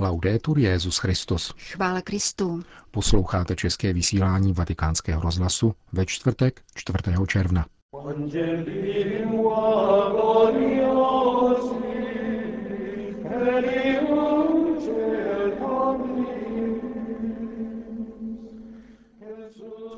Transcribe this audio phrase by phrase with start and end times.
[0.00, 1.54] Laudetur Jezus Christus.
[1.72, 2.62] Chvála Kristu.
[2.90, 6.98] Posloucháte české vysílání Vatikánského rozhlasu ve čtvrtek 4.
[7.26, 7.66] června.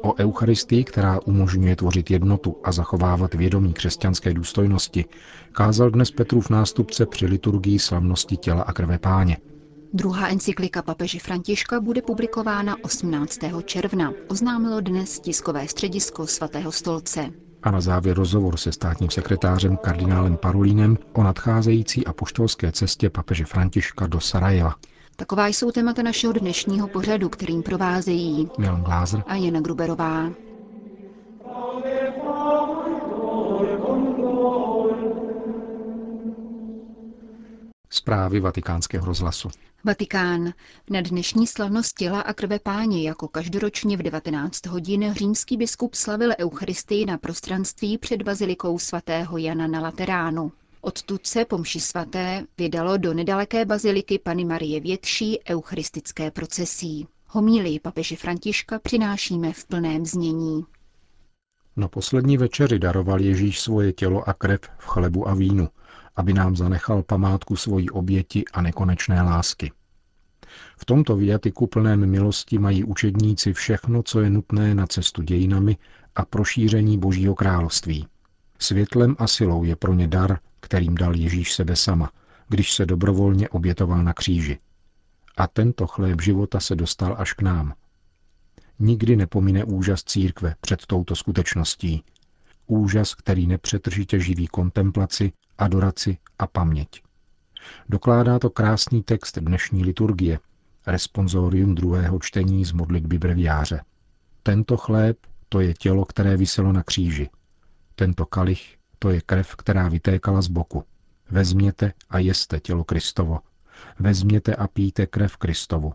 [0.03, 5.05] O Eucharistii, která umožňuje tvořit jednotu a zachovávat vědomí křesťanské důstojnosti,
[5.53, 9.37] kázal dnes Petrův nástupce při liturgii slavnosti těla a krve páně.
[9.95, 13.39] Druhá encyklika papeže Františka bude publikována 18.
[13.65, 17.31] června, oznámilo dnes tiskové středisko svatého stolce.
[17.63, 24.07] A na závěr rozhovor se státním sekretářem kardinálem Parolínem o nadcházející apoštolské cestě papeže Františka
[24.07, 24.75] do Sarajeva.
[25.17, 30.31] Taková jsou témata našeho dnešního pořadu, kterým provázejí Milan Glázer a Jana Gruberová.
[37.95, 39.49] Zprávy vatikánského rozhlasu.
[39.85, 40.53] Vatikán.
[40.91, 46.31] Na dnešní slavnost těla a krve páně jako každoročně v 19 hodin římský biskup slavil
[46.39, 50.53] Eucharistii na prostranství před bazilikou svatého Jana na Lateránu.
[50.81, 57.07] Odtud se po mši svaté vydalo do nedaleké baziliky Pany Marie Větší eucharistické procesí.
[57.29, 60.65] Homílii papeže Františka přinášíme v plném znění.
[61.77, 65.69] Na poslední večeři daroval Ježíš svoje tělo a krev v chlebu a vínu,
[66.17, 69.73] aby nám zanechal památku svojí oběti a nekonečné lásky.
[70.77, 75.77] V tomto viatiku plném milosti mají učedníci všechno, co je nutné na cestu dějinami
[76.15, 78.07] a prošíření Božího království.
[78.59, 82.11] Světlem a silou je pro ně dar, kterým dal Ježíš sebe sama,
[82.49, 84.59] když se dobrovolně obětoval na kříži.
[85.37, 87.75] A tento chléb života se dostal až k nám.
[88.79, 92.05] Nikdy nepomine úžas církve před touto skutečností.
[92.67, 97.03] Úžas, který nepřetržitě živí kontemplaci, adoraci a paměť.
[97.89, 100.39] Dokládá to krásný text dnešní liturgie,
[100.87, 103.81] responsorium druhého čtení z modlitby breviáře.
[104.43, 105.19] Tento chléb,
[105.49, 107.31] to je tělo, které vyselo na kříži.
[107.95, 110.85] Tento kalich, to je krev, která vytékala z boku.
[111.31, 113.41] Vezměte a jeste tělo Kristovo.
[113.99, 115.93] Vezměte a píte krev Kristovu.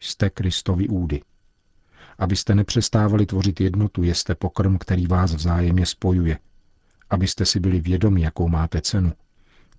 [0.00, 1.22] Jste Kristovi údy.
[2.18, 6.38] Abyste nepřestávali tvořit jednotu, jeste pokrm, který vás vzájemně spojuje.
[7.10, 9.12] Abyste si byli vědomi, jakou máte cenu.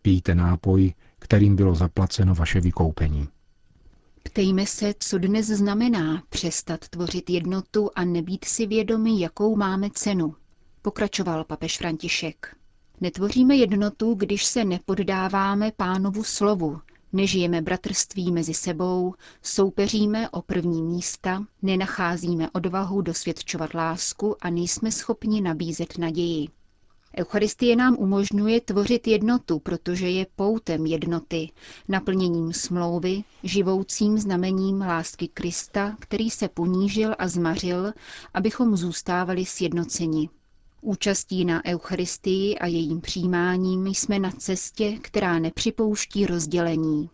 [0.01, 3.27] Pijte nápoj, kterým bylo zaplaceno vaše vykoupení.
[4.23, 10.35] Ptejme se, co dnes znamená přestat tvořit jednotu a nebýt si vědomi, jakou máme cenu,
[10.81, 12.55] pokračoval papež František.
[13.01, 16.81] Netvoříme jednotu, když se nepoddáváme pánovu slovu,
[17.13, 25.41] nežijeme bratrství mezi sebou, soupeříme o první místa, nenacházíme odvahu dosvědčovat lásku a nejsme schopni
[25.41, 26.47] nabízet naději.
[27.17, 31.49] Eucharistie nám umožňuje tvořit jednotu, protože je poutem jednoty,
[31.87, 37.93] naplněním smlouvy, živoucím znamením lásky Krista, který se ponížil a zmařil,
[38.33, 40.29] abychom zůstávali sjednoceni.
[40.81, 47.09] Účastí na Eucharistii a jejím přijímáním jsme na cestě, která nepřipouští rozdělení.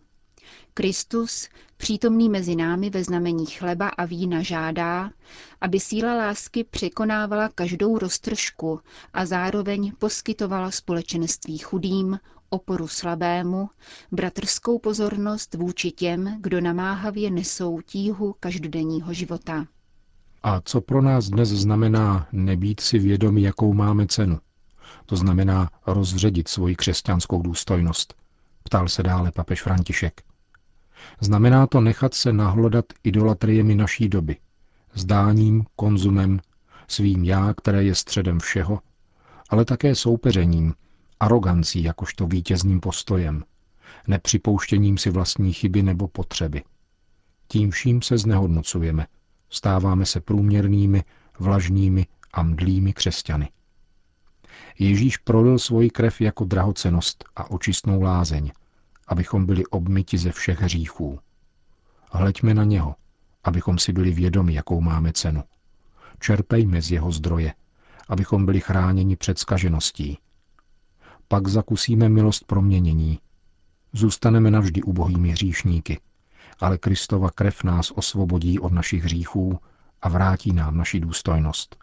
[0.74, 5.10] Kristus, přítomný mezi námi ve znamení chleba a vína, žádá,
[5.60, 8.80] aby síla lásky překonávala každou roztržku
[9.14, 12.18] a zároveň poskytovala společenství chudým,
[12.50, 13.70] oporu slabému,
[14.12, 19.66] bratrskou pozornost vůči těm, kdo namáhavě nesou tíhu každodenního života.
[20.42, 24.38] A co pro nás dnes znamená nebýt si vědomi, jakou máme cenu?
[25.06, 28.14] To znamená rozředit svoji křesťanskou důstojnost,
[28.62, 30.22] ptal se dále papež František.
[31.20, 34.36] Znamená to nechat se nahlodat idolatriemi naší doby,
[34.94, 36.40] zdáním, konzumem,
[36.88, 38.80] svým já, které je středem všeho,
[39.50, 40.74] ale také soupeřením,
[41.20, 43.44] arogancí jakožto vítězným postojem,
[44.06, 46.62] nepřipouštěním si vlastní chyby nebo potřeby.
[47.48, 49.06] Tím vším se znehodnocujeme,
[49.50, 51.04] stáváme se průměrnými,
[51.38, 53.48] vlažnými a mdlými křesťany.
[54.78, 58.50] Ježíš prolil svoji krev jako drahocenost a očistnou lázeň,
[59.08, 61.18] abychom byli obmyti ze všech hříchů.
[62.12, 62.94] Hleďme na něho,
[63.44, 65.44] abychom si byli vědomi, jakou máme cenu.
[66.20, 67.54] Čerpejme z jeho zdroje,
[68.08, 70.18] abychom byli chráněni před skažeností.
[71.28, 73.18] Pak zakusíme milost proměnění.
[73.92, 76.00] Zůstaneme navždy ubohými hříšníky,
[76.60, 79.58] ale Kristova krev nás osvobodí od našich hříchů
[80.02, 81.76] a vrátí nám naši důstojnost.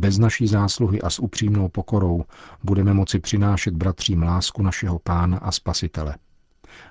[0.00, 2.24] Bez naší zásluhy a s upřímnou pokorou
[2.64, 6.16] budeme moci přinášet bratřím lásku našeho pána a spasitele.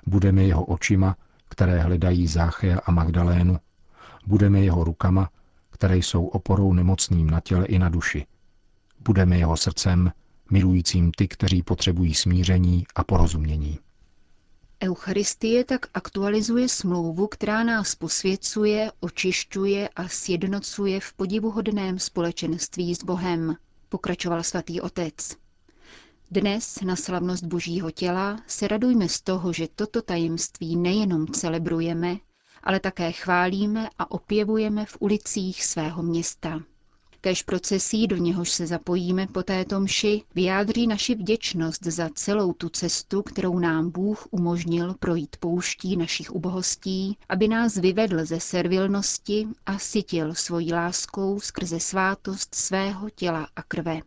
[0.06, 1.16] Budeme jeho očima,
[1.48, 3.58] které hledají Záchea a Magdalénu.
[4.26, 5.30] Budeme jeho rukama,
[5.70, 8.26] které jsou oporou nemocným na těle i na duši.
[9.00, 10.12] Budeme jeho srdcem,
[10.50, 13.78] milujícím ty, kteří potřebují smíření a porozumění.
[14.82, 23.56] Eucharistie tak aktualizuje smlouvu, která nás posvěcuje, očišťuje a sjednocuje v podivuhodném společenství s Bohem,
[23.88, 25.36] pokračoval svatý otec.
[26.30, 32.16] Dnes na slavnost Božího těla se radujme z toho, že toto tajemství nejenom celebrujeme,
[32.62, 36.60] ale také chválíme a opěvujeme v ulicích svého města.
[37.22, 42.68] Kež procesí, do něhož se zapojíme po této mši, vyjádří naši vděčnost za celou tu
[42.68, 49.78] cestu, kterou nám Bůh umožnil projít pouští našich ubohostí, aby nás vyvedl ze servilnosti a
[49.78, 54.00] sytil svojí láskou skrze svátost svého těla a krve.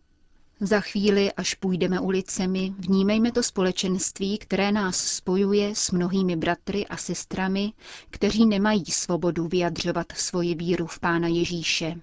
[0.59, 6.97] Za chvíli, až půjdeme ulicemi, vnímejme to společenství, které nás spojuje s mnohými bratry a
[6.97, 7.73] sestrami,
[8.09, 11.95] kteří nemají svobodu vyjadřovat svoji víru v Pána Ježíše.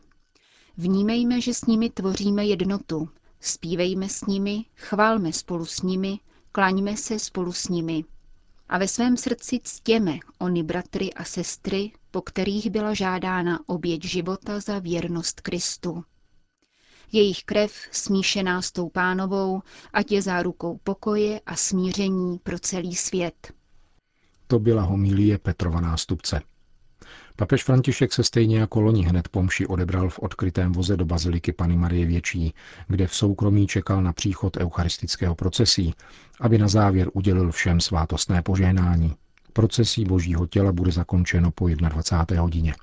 [0.76, 3.08] Vnímejme, že s nimi tvoříme jednotu,
[3.40, 6.18] zpívejme s nimi, chválme spolu s nimi,
[6.52, 8.04] klaňme se spolu s nimi.
[8.68, 14.60] A ve svém srdci ctěme ony bratry a sestry, po kterých byla žádána oběť života
[14.60, 16.04] za věrnost Kristu.
[17.12, 19.62] Jejich krev, smíšená s tou pánovou,
[19.92, 23.52] ať je zárukou pokoje a smíření pro celý svět.
[24.46, 26.42] To byla homilie Petrova nástupce.
[27.40, 31.76] Papež František se stejně jako loni hned pomši odebral v odkrytém voze do baziliky Pany
[31.76, 32.54] Marie Větší,
[32.88, 35.94] kde v soukromí čekal na příchod eucharistického procesí,
[36.40, 39.14] aby na závěr udělil všem svátostné požehnání.
[39.52, 42.42] Procesí božího těla bude zakončeno po 21.
[42.42, 42.74] hodině.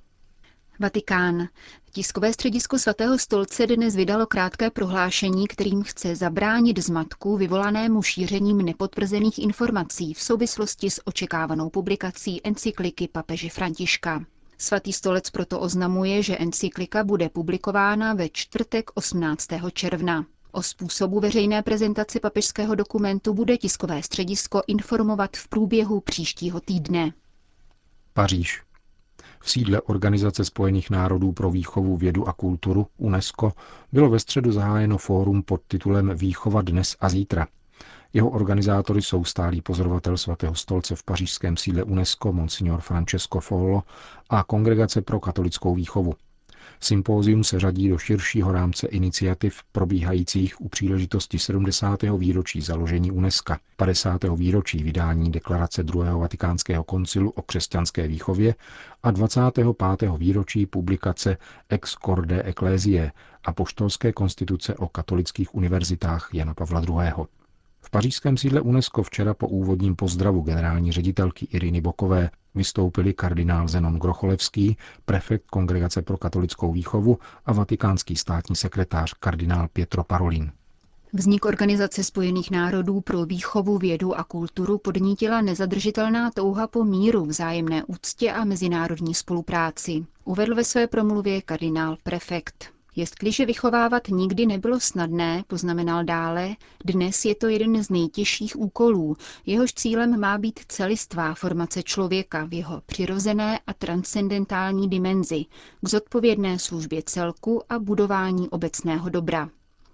[0.80, 1.48] Vatikán.
[1.92, 9.40] Tiskové středisko svatého stolce dnes vydalo krátké prohlášení, kterým chce zabránit zmatku vyvolanému šířením nepotvrzených
[9.40, 14.26] informací v souvislosti s očekávanou publikací encykliky papeže Františka.
[14.58, 19.48] Svatý stolec proto oznamuje, že encyklika bude publikována ve čtvrtek 18.
[19.74, 20.26] června.
[20.52, 27.14] O způsobu veřejné prezentace papežského dokumentu bude tiskové středisko informovat v průběhu příštího týdne.
[28.14, 28.64] Paříž.
[29.40, 33.54] V sídle Organizace spojených národů pro výchovu, vědu a kulturu UNESCO
[33.92, 37.48] bylo ve středu zahájeno fórum pod titulem Výchova dnes a zítra.
[38.14, 43.84] Jeho organizátory jsou stálý pozorovatel svatého stolce v pařížském sídle UNESCO Monsignor Francesco Follo
[44.30, 46.14] a Kongregace pro katolickou výchovu.
[46.80, 52.00] Sympózium se řadí do širšího rámce iniciativ probíhajících u příležitosti 70.
[52.18, 54.24] výročí založení UNESCO, 50.
[54.36, 58.56] výročí vydání deklarace druhého vatikánského koncilu o křesťanské výchově
[59.04, 59.68] a 25.
[60.18, 61.38] výročí publikace
[61.70, 63.12] Ex Corde Ecclesiae
[63.46, 67.37] a poštolské konstituce o katolických univerzitách Jana Pavla II.
[67.88, 74.00] V pařížském sídle UNESCO včera po úvodním pozdravu generální ředitelky Iriny Bokové vystoupili kardinál Zenon
[74.00, 80.52] Grocholevský, prefekt Kongregace pro katolickou výchovu a vatikánský státní sekretář kardinál Pietro Parolin.
[81.14, 87.84] Vznik Organizace spojených národů pro výchovu, vědu a kulturu podnítila nezadržitelná touha po míru, vzájemné
[87.84, 90.06] úctě a mezinárodní spolupráci.
[90.26, 92.77] Uvedl ve své promluvě kardinál prefekt.
[93.00, 96.56] Jestliže vychovávat nikdy nebylo snadné, poznamenal dále,
[96.86, 102.54] dnes je to jeden z nejtěžších úkolů, jehož cílem má být celistvá formace člověka v
[102.54, 105.46] jeho přirozené a transcendentální dimenzi,
[105.82, 109.50] k zodpovědné službě celku a budování obecného dobra.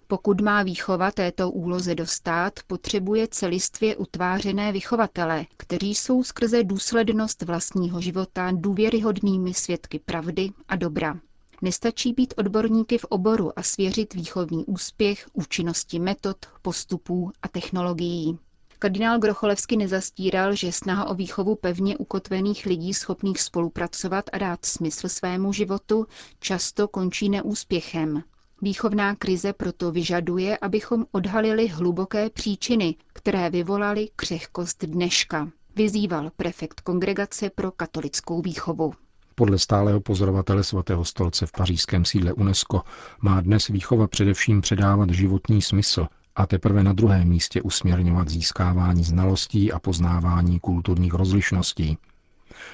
[0.07, 8.01] Pokud má výchova této úloze dostat, potřebuje celistvě utvářené vychovatele, kteří jsou skrze důslednost vlastního
[8.01, 11.19] života důvěryhodnými svědky pravdy a dobra.
[11.63, 18.37] Nestačí být odborníky v oboru a svěřit výchovný úspěch účinnosti metod, postupů a technologií.
[18.79, 25.09] Kardinál Grocholevsky nezastíral, že snaha o výchovu pevně ukotvených lidí schopných spolupracovat a dát smysl
[25.09, 26.07] svému životu
[26.39, 28.23] často končí neúspěchem.
[28.61, 37.49] Výchovná krize proto vyžaduje, abychom odhalili hluboké příčiny, které vyvolaly křehkost dneška, vyzýval prefekt Kongregace
[37.49, 38.93] pro katolickou výchovu.
[39.35, 42.81] Podle stálého pozorovatele svatého stolce v pařížském sídle UNESCO
[43.21, 49.71] má dnes výchova především předávat životní smysl a teprve na druhém místě usměrňovat získávání znalostí
[49.71, 51.97] a poznávání kulturních rozlišností.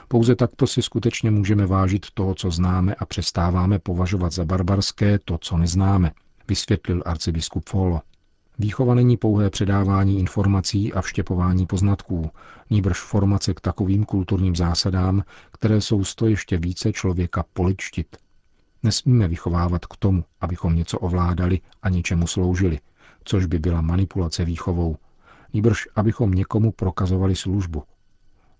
[0.08, 5.38] Pouze takto si skutečně můžeme vážit toho, co známe a přestáváme považovat za barbarské to,
[5.38, 6.12] co neznáme,
[6.48, 8.02] vysvětlil arcibiskup Folo.
[8.62, 12.30] Výchova není pouhé předávání informací a vštěpování poznatků,
[12.70, 18.18] níbrž formace k takovým kulturním zásadám, které jsou sto ještě více člověka poličtit.
[18.84, 22.80] Nesmíme vychovávat k tomu, abychom něco ovládali a něčemu sloužili,
[23.24, 24.98] což by byla manipulace výchovou,
[25.54, 27.84] níbrž abychom někomu prokazovali službu.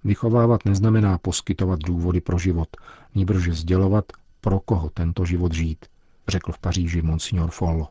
[0.04, 2.70] Vychovávat neznamená poskytovat důvody pro život,
[3.16, 4.06] níbrž sdělovat,
[4.42, 5.86] pro koho tento život žít,
[6.28, 7.88] řekl v Paříži monsignor Follo.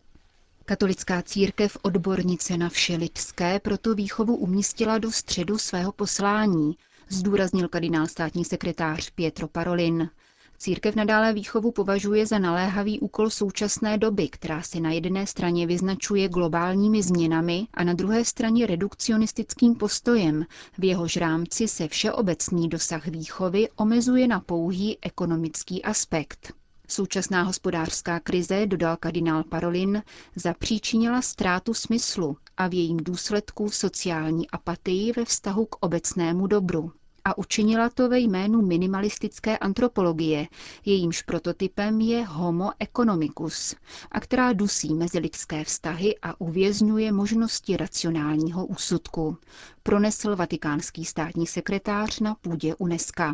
[0.68, 6.76] Katolická církev odbornice na vše lidské proto výchovu umístila do středu svého poslání,
[7.08, 10.10] zdůraznil kardinál státní sekretář Pietro Parolin.
[10.58, 16.28] Církev nadále výchovu považuje za naléhavý úkol současné doby, která se na jedné straně vyznačuje
[16.28, 20.44] globálními změnami a na druhé straně redukcionistickým postojem,
[20.78, 26.52] v jehož rámci se všeobecný dosah výchovy omezuje na pouhý ekonomický aspekt.
[26.88, 30.02] Současná hospodářská krize, dodal kardinál Parolin,
[30.37, 36.92] zapříčinila ztrátu smyslu a v jejím důsledku sociální apatii ve vztahu k obecnému dobru
[37.28, 40.47] a učinila to ve jménu minimalistické antropologie,
[40.85, 43.75] jejímž prototypem je Homo economicus,
[44.12, 49.37] a která dusí mezilidské vztahy a uvězňuje možnosti racionálního úsudku,
[49.83, 53.25] pronesl vatikánský státní sekretář na půdě UNESCO.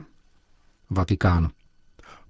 [0.90, 1.50] Vatikán.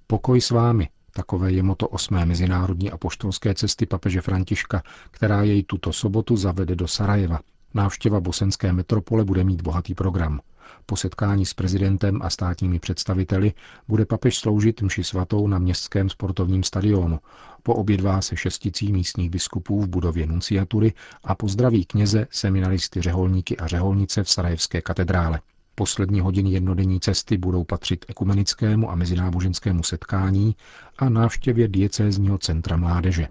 [0.06, 5.92] Pokoj s vámi, Takové je moto osmé mezinárodní apoštolské cesty papeže Františka, která jej tuto
[5.92, 7.40] sobotu zavede do Sarajeva.
[7.74, 10.40] Návštěva bosenské metropole bude mít bohatý program.
[10.86, 13.52] Po setkání s prezidentem a státními představiteli
[13.88, 17.20] bude papež sloužit mši svatou na městském sportovním stadionu.
[17.62, 20.92] Poobědvá se šesticí místních biskupů v budově nunciatury
[21.24, 25.40] a pozdraví kněze, seminaristy, řeholníky a řeholnice v Sarajevské katedrále.
[25.74, 30.56] Poslední hodiny jednodenní cesty budou patřit ekumenickému a mezináboženskému setkání
[30.98, 33.28] a návštěvě diecézního centra mládeže.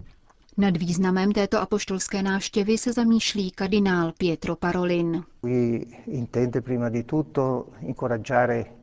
[0.56, 5.22] Nad významem této apoštolské návštěvy se zamýšlí kardinál Pietro Parolin.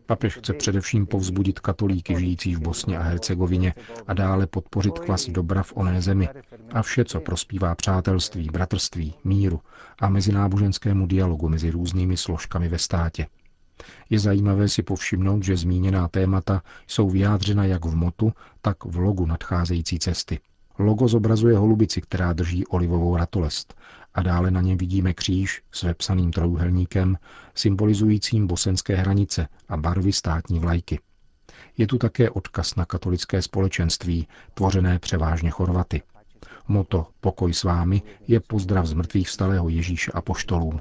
[0.05, 3.73] Papež chce především povzbudit katolíky žijící v Bosně a Hercegovině
[4.07, 6.29] a dále podpořit kvas dobra v oné zemi
[6.71, 9.59] a vše, co prospívá přátelství, bratrství, míru
[9.99, 13.27] a mezináboženskému dialogu mezi různými složkami ve státě.
[14.09, 19.25] Je zajímavé si povšimnout, že zmíněná témata jsou vyjádřena jak v motu, tak v logu
[19.25, 20.39] nadcházející cesty.
[20.79, 23.75] Logo zobrazuje holubici, která drží olivovou ratolest
[24.13, 27.17] a dále na něm vidíme kříž s vepsaným trojuhelníkem,
[27.55, 30.99] symbolizujícím bosenské hranice a barvy státní vlajky.
[31.77, 36.01] Je tu také odkaz na katolické společenství, tvořené převážně Chorvaty.
[36.67, 40.79] Moto Pokoj s vámi je pozdrav z mrtvých vstalého Ježíše a poštolům.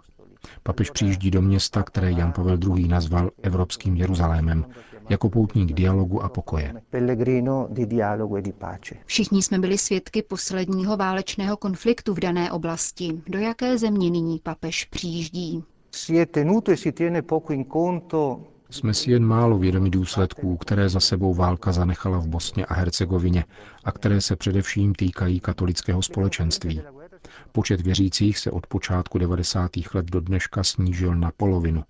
[0.62, 2.88] Papež přijíždí do města, které Jan Pavel II.
[2.88, 4.64] nazval Evropským Jeruzalémem,
[5.08, 6.74] jako poutník dialogu a pokoje.
[9.06, 13.22] Všichni jsme byli svědky posledního válečného konfliktu v dané oblasti.
[13.28, 15.64] Do jaké země nyní papež přijíždí?
[18.70, 23.44] Jsme si jen málo vědomi důsledků, které za sebou válka zanechala v Bosně a Hercegovině
[23.84, 26.82] a které se především týkají katolického společenství.
[27.52, 29.70] Počet věřících se od počátku 90.
[29.94, 31.84] let do dneška snížil na polovinu,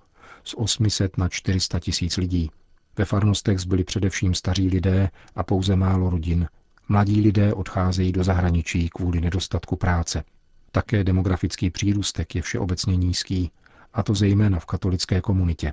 [0.44, 2.50] z 800 na 400 tisíc lidí.
[2.98, 6.48] Ve farnostech zbyli především staří lidé a pouze málo rodin.
[6.88, 10.24] Mladí lidé odcházejí do zahraničí kvůli nedostatku práce.
[10.72, 13.50] Také demografický přírůstek je všeobecně nízký,
[13.92, 15.72] a to zejména v katolické komunitě.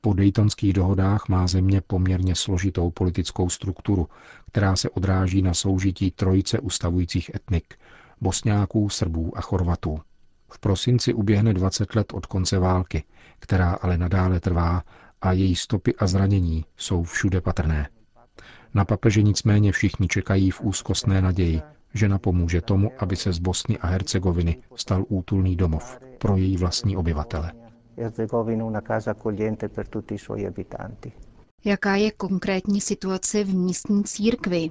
[0.00, 4.08] Po Daytonských dohodách má země poměrně složitou politickou strukturu,
[4.46, 7.78] která se odráží na soužití trojice ustavujících etnik,
[8.20, 9.98] bosňáků, srbů a chorvatů.
[10.52, 13.04] V prosinci uběhne 20 let od konce války,
[13.38, 14.82] která ale nadále trvá
[15.22, 17.88] a její stopy a zranění jsou všude patrné.
[18.74, 21.62] Na papeže nicméně všichni čekají v úzkostné naději,
[21.94, 26.96] že napomůže tomu, aby se z Bosny a Hercegoviny stal útulný domov pro její vlastní
[26.96, 27.52] obyvatele.
[31.66, 34.70] Jaká je konkrétní situace v místní církvi?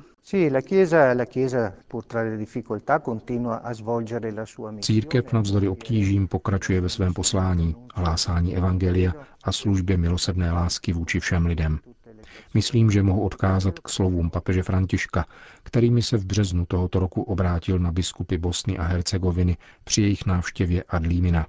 [4.81, 11.45] Církev navzdory obtížím pokračuje ve svém poslání, hlásání evangelia a službě milosrdné lásky vůči všem
[11.45, 11.79] lidem.
[12.53, 15.25] Myslím, že mohu odkázat k slovům papeže Františka,
[15.63, 20.83] kterými se v březnu tohoto roku obrátil na biskupy Bosny a Hercegoviny při jejich návštěvě
[20.83, 21.47] Adlímina.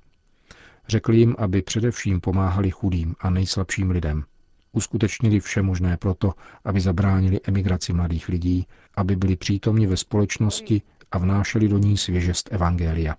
[0.88, 4.24] Řekl jim, aby především pomáhali chudým a nejslabším lidem–
[4.76, 11.18] uskutečnili vše možné proto, aby zabránili emigraci mladých lidí, aby byli přítomni ve společnosti a
[11.18, 13.16] vnášeli do ní svěžest Evangelia.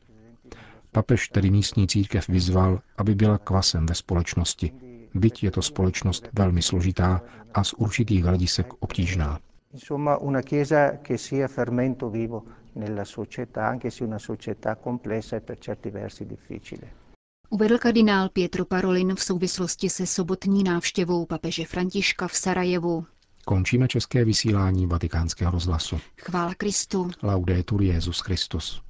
[0.92, 4.72] Papež tedy místní církev vyzval, aby byla kvasem ve společnosti,
[5.14, 7.22] byť je to společnost velmi složitá
[7.54, 9.40] a z určitých hledisek obtížná.
[9.74, 10.42] Insomma, una.
[17.50, 23.06] Uvedl kardinál Pietro Parolin v souvislosti se sobotní návštěvou papeže Františka v Sarajevu.
[23.46, 26.00] Končíme české vysílání vatikánského rozhlasu.
[26.18, 27.12] Chvála Kristu.
[27.24, 28.82] Laudetur Jezus Christus.